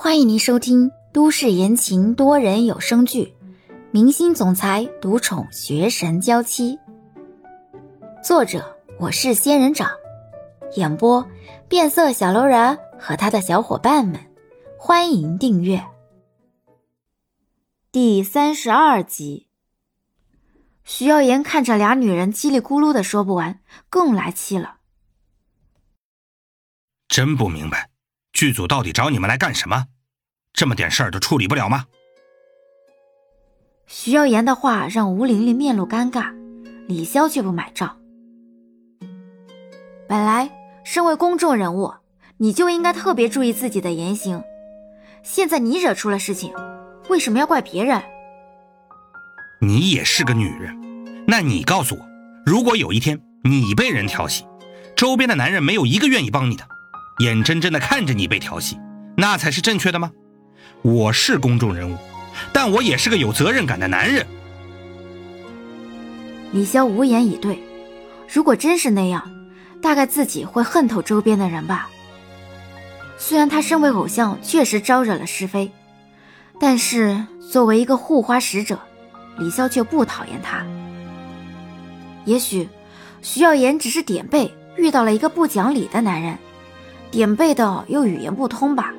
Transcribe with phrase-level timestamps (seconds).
[0.00, 3.34] 欢迎您收听都市言情多人有声剧
[3.90, 6.76] 《明星总裁独宠学神娇妻》，
[8.22, 9.90] 作者我是仙人掌，
[10.76, 11.28] 演播
[11.68, 14.20] 变色小楼人和他的小伙伴们。
[14.78, 15.84] 欢迎订阅
[17.90, 19.48] 第三十二集。
[20.84, 23.58] 徐耀言看着俩女人叽里咕噜的说不完，
[23.90, 24.76] 更来气了。
[27.08, 27.87] 真不明白，
[28.32, 29.86] 剧组到底找你们来干什么？
[30.52, 31.86] 这么点事儿都处理不了吗？
[33.86, 36.34] 徐耀言的话让吴玲玲面露尴尬，
[36.86, 37.96] 李潇却不买账。
[40.08, 40.50] 本来
[40.84, 41.94] 身为公众人物，
[42.36, 44.42] 你就应该特别注意自己的言行。
[45.22, 46.52] 现在你惹出了事情，
[47.08, 48.02] 为什么要怪别人？
[49.60, 52.06] 你也是个女人，那你告诉我，
[52.46, 54.46] 如果有一天你被人调戏，
[54.96, 56.66] 周边的男人没有一个愿意帮你的，
[57.18, 58.78] 眼睁睁的看着你被调戏，
[59.16, 60.12] 那才是正确的吗？
[60.82, 61.96] 我是公众人物，
[62.52, 64.24] 但我也是个有责任感的男人。
[66.52, 67.60] 李潇无言以对。
[68.32, 69.28] 如果真是那样，
[69.82, 71.88] 大概自己会恨透周边的人吧。
[73.16, 75.72] 虽然他身为偶像，确实招惹了是非，
[76.60, 78.78] 但是作为一个护花使者，
[79.38, 80.64] 李潇却不讨厌他。
[82.24, 82.68] 也许
[83.22, 86.38] 徐耀言只是点背遇到了一个不讲理的男人，
[87.10, 88.94] 点背的又语言不通吧。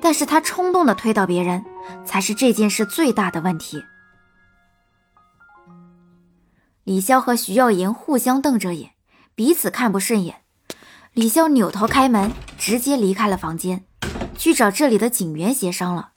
[0.00, 1.64] 但是他冲动的推倒别人，
[2.04, 3.82] 才是这件事最大的问题。
[6.84, 8.90] 李潇和徐耀莹互相瞪着眼，
[9.34, 10.42] 彼此看不顺眼。
[11.14, 13.84] 李潇扭头开门，直接离开了房间，
[14.36, 16.10] 去找这里的警员协商了。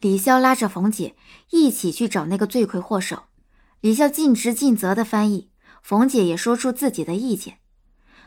[0.00, 1.16] 李潇拉着冯姐
[1.50, 3.24] 一起去找那个罪魁祸首。
[3.80, 5.50] 李潇尽职尽责的翻译，
[5.82, 7.59] 冯姐也说出自己的意见。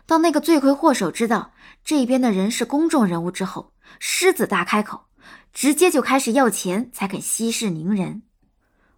[0.05, 5.05] 当那个罪魁祸首知道这边的人是公众人物之后，狮子大开口，
[5.53, 8.23] 直接就开始要钱才肯息事宁人。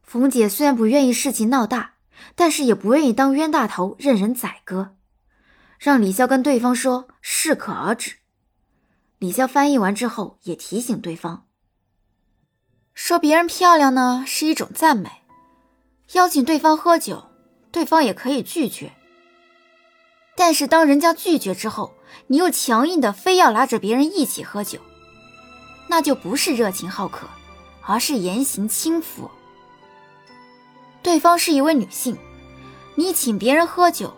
[0.01, 1.95] 冯姐虽然不愿意事情闹大，
[2.35, 4.95] 但是也不愿意当冤大头任人宰割。
[5.77, 8.15] 让李潇跟对方说适可而止。
[9.19, 11.45] 李潇翻译完之后，也提醒对方，
[12.94, 15.09] 说别人漂亮呢是一种赞美，
[16.13, 17.29] 邀请对方喝酒，
[17.71, 18.94] 对方也可以拒绝。
[20.35, 21.96] 但是当人家拒绝之后，
[22.28, 24.79] 你又强硬的非要拉着别人一起喝酒，
[25.88, 27.28] 那就不是热情好客，
[27.81, 29.31] 而是言行轻浮。
[31.01, 32.18] 对方是一位女性，
[32.95, 34.13] 你请别人喝酒。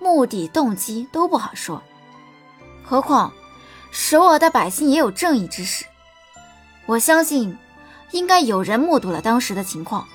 [0.00, 1.82] 目的动机都不好说，
[2.84, 3.32] 何况
[3.90, 5.84] 首尔的百姓也有正义之士。
[6.86, 7.58] 我相信，
[8.12, 10.06] 应该有人目睹了当时的情况。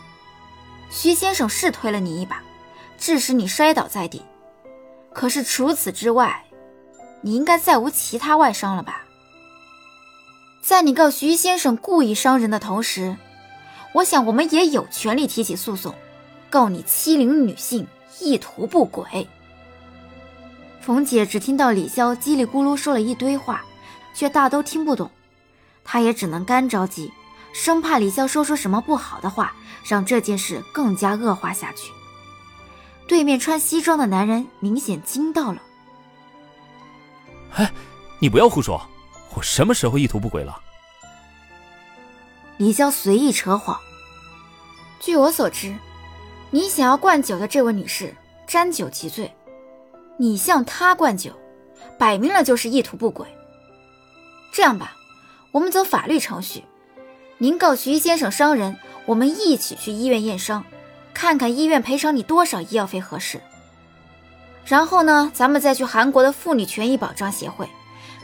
[0.90, 2.42] 徐先生是推了你一把，
[2.98, 4.22] 致使你摔倒在地。
[5.14, 6.44] 可是除此之外，
[7.22, 9.04] 你应该再无其他外伤了吧？
[10.62, 13.16] 在你告徐先生故意伤人的同时，
[13.94, 15.94] 我想我们也有权利提起诉讼，
[16.50, 17.88] 告你欺凌女性，
[18.20, 19.28] 意图不轨。
[20.82, 23.64] 冯姐只听到李潇叽里咕噜说了一堆话，
[24.14, 25.10] 却大都听不懂。
[25.84, 27.12] 她也只能干着急，
[27.54, 29.54] 生怕李潇说出什么不好的话，
[29.86, 31.92] 让这件事更加恶化下去。
[33.14, 35.62] 对面穿西装的男人明显惊到了。
[37.54, 37.72] 哎，
[38.18, 38.82] 你不要胡说，
[39.36, 40.60] 我什么时候意图不轨了？
[42.58, 43.80] 李潇随意扯谎。
[45.00, 45.76] 据我所知，
[46.50, 48.16] 你想要灌酒的这位女士
[48.48, 49.32] 沾酒即醉。
[50.18, 51.34] 你向她灌酒，
[52.00, 53.28] 摆明了就是意图不轨。
[54.52, 54.96] 这样吧，
[55.52, 56.64] 我们走法律程序，
[57.38, 58.76] 您告徐先生伤人，
[59.06, 60.66] 我们一起去医院验伤，
[61.14, 63.40] 看看医院赔偿你多少医药费合适。
[64.66, 67.68] 然后呢，咱们再去韩国的妇女权益保障协会，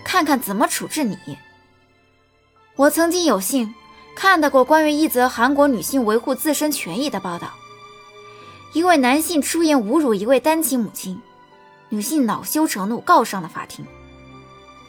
[0.04, 1.18] 看看怎么处置你。
[2.76, 3.74] 我曾经有幸
[4.16, 7.50] 看到过关于一则韩国女性维护自身权益的报道，
[8.74, 11.22] 一位男性出言侮辱一位单亲母亲。
[11.90, 13.86] 女性恼羞成怒，告上了法庭。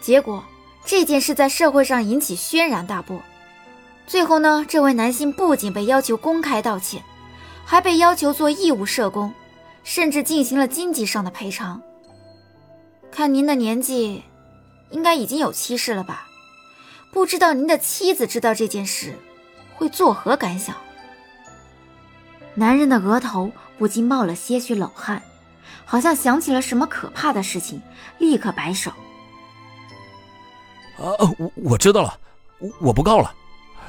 [0.01, 0.45] 结果
[0.85, 3.21] 这件事在社会上引起轩然大波。
[4.07, 7.03] 最后呢，这位男性不仅被要求公开道歉，
[7.71, 9.33] 还被要求做义务社工，
[9.85, 11.81] 甚至进行了经济上的赔偿。
[13.13, 14.25] 看您的年纪，
[14.91, 16.27] 应该已经有妻室了吧？
[17.13, 19.17] 不知道您的妻子知道这件事，
[19.77, 20.75] 会作何感想？
[22.55, 25.23] 男人的额头不禁冒了些许冷汗。
[25.85, 27.81] 好像想起了什么可怕的事情，
[28.19, 28.91] 立刻摆手。
[30.99, 32.19] 啊，我我知道了，
[32.59, 33.33] 我我不告了，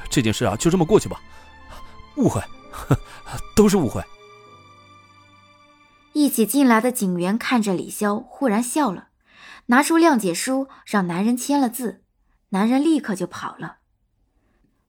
[0.08, 1.20] 这件事啊就这么过去吧。
[2.16, 2.40] 误会，
[3.54, 4.02] 都是误会。
[6.12, 9.08] 一起进来的警员看着李潇，忽然笑了，
[9.66, 12.02] 拿出谅解书让男人签了字，
[12.50, 13.78] 男人立刻就跑了。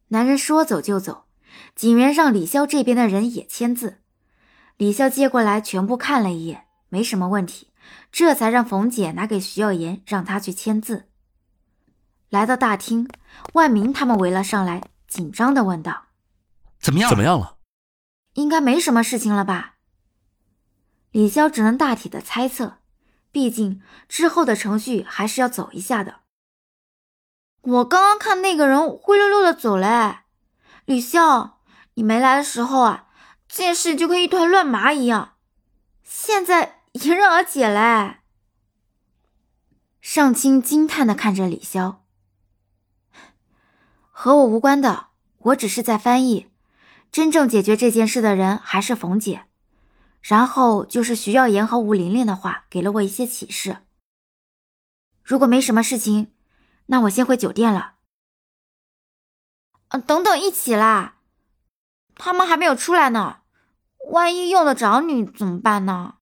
[0.10, 1.26] 男人说走就走，
[1.76, 4.02] 警员让李潇这边的人也签字。
[4.76, 7.72] 李潇接过来，全部看了一眼，没什么问题，
[8.12, 11.10] 这才让冯姐拿给徐耀言，让他去签字。
[12.30, 13.08] 来到大厅，
[13.54, 16.08] 万明他们围了上来，紧张的问道
[16.82, 17.10] ：“怎么样？
[17.10, 17.58] 怎么样了？
[18.34, 19.76] 应该没什么事情了吧？”
[21.12, 22.80] 李潇只能大体的猜测，
[23.32, 26.22] 毕竟之后的程序还是要走一下的。
[27.62, 30.20] 我刚刚看那个人灰溜溜的走嘞，
[30.86, 31.52] 李潇，
[31.94, 33.08] 你没来的时候啊，
[33.48, 35.36] 这件事就跟一团乱麻一样，
[36.04, 38.18] 现在迎刃而解嘞。
[40.02, 42.00] 上清惊叹的看着李潇，
[44.12, 45.08] 和我无关的，
[45.38, 46.48] 我只是在翻译，
[47.13, 49.45] 真正解决这件事的人还是冯姐，
[50.19, 53.77] 然后就是徐耀言和吴玲玲的话给了我一些启示。
[55.24, 56.33] 如果没什么事情。
[56.88, 57.94] 那我先回酒店了。
[59.88, 61.19] 嗯等等，一起啦！
[62.15, 63.38] 他们还没有出来呢，
[64.12, 66.15] 万一用得着你怎么办呢？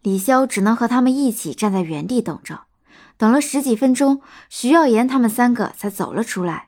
[0.00, 2.66] 李潇只能和他们一起站在原地等着。
[3.16, 6.67] 等了十几分钟，徐耀言他们三个才走了出来。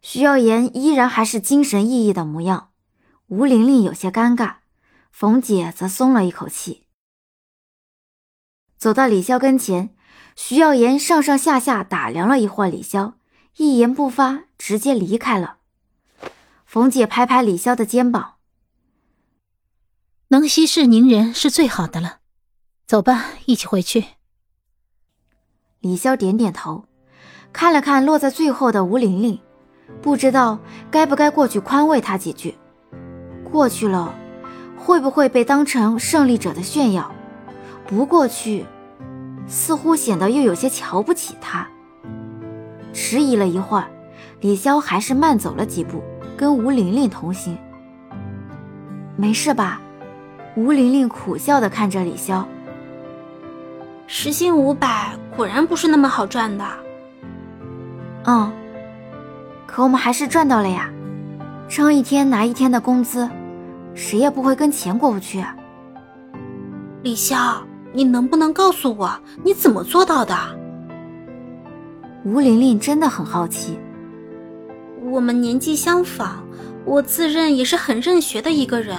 [0.00, 2.70] 徐耀言依然还是精神奕奕的模样，
[3.26, 4.56] 吴玲玲有些尴尬，
[5.10, 6.84] 冯姐则松了一口气。
[8.76, 9.94] 走到李潇跟前。
[10.40, 13.14] 徐耀言上上下下打量了一会儿李潇，
[13.56, 15.58] 一言不发，直接离开了。
[16.64, 18.36] 冯姐拍拍李潇的肩膀
[20.30, 22.20] ：“能息事宁人是最好的了，
[22.86, 24.04] 走吧，一起回去。”
[25.82, 26.84] 李潇点点头，
[27.52, 29.40] 看了看落在最后的吴玲玲，
[30.00, 30.58] 不知道
[30.90, 32.54] 该不该过去宽慰他几句。
[33.50, 34.14] 过去了，
[34.76, 37.10] 会不会被当成胜利者的炫耀？
[37.86, 38.64] 不过去。
[39.50, 41.66] 似乎显得又有些瞧不起他。
[42.92, 43.88] 迟疑了一会儿，
[44.42, 46.02] 李潇还是慢走了几步，
[46.36, 47.56] 跟吴玲玲同行。
[49.16, 49.80] 没事吧？
[50.54, 52.44] 吴玲玲苦笑的看着李潇。
[54.06, 56.64] 时薪五百，果然不是那么好赚的。
[58.24, 58.52] 嗯，
[59.78, 60.90] 可我们还是赚到了呀，
[61.68, 63.30] 撑一天拿一天的工资，
[63.94, 65.40] 谁也不会跟钱过不去。
[67.04, 67.58] 李潇。
[67.92, 69.10] 你能不能告诉我
[69.42, 70.34] 你怎么做到的？
[72.24, 73.78] 吴玲玲真的很好奇。
[75.04, 76.44] 我们年纪相仿，
[76.84, 78.96] 我自认也是很认学的一个人，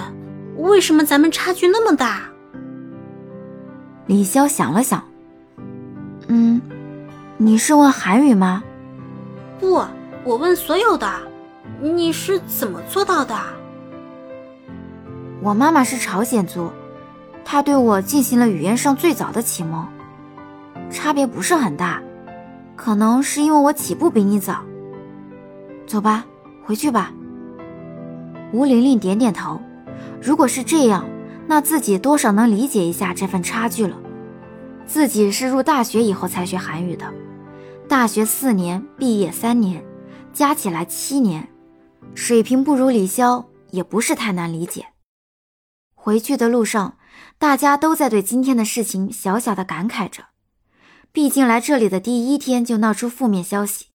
[0.58, 2.22] 为什么咱们差距那么大？
[4.08, 5.04] 李潇想了想，
[6.30, 6.60] 嗯，
[7.38, 8.64] 你是问韩语吗？
[9.60, 9.84] 不，
[10.24, 11.10] 我问所有的。
[11.81, 13.36] 你是怎么做到的？
[15.42, 16.69] 我妈妈是朝鲜族。
[17.45, 19.88] 她对我进行了语言上最早的启蒙，
[20.89, 22.01] 差别不是很大，
[22.75, 24.63] 可能是因为我起步比你早。
[25.88, 26.25] 走吧，
[26.63, 27.12] 回去吧。
[28.51, 29.62] 吴玲玲点点头，
[30.21, 31.06] 如果是这样，
[31.48, 33.95] 那自己多少能理解一下这份差距了。
[34.86, 37.06] 自己是入大学以后才学韩语的，
[37.88, 39.83] 大学四年，毕业三年，
[40.34, 41.48] 加起来七年，
[42.16, 44.88] 水平不如李潇，也不是太难理解。
[45.96, 46.96] 回去的路上。
[47.38, 50.26] 大家都在对今天的事情小小的感慨着，
[51.12, 53.88] 毕竟来这里的第一天就闹出负面消息，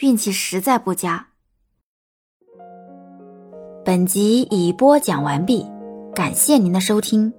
[0.00, 1.28] 运气实在不佳。
[3.84, 5.66] 本集已播讲完毕，
[6.14, 7.32] 感谢您的收听。